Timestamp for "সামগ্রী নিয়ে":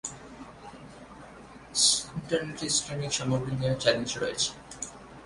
3.17-3.73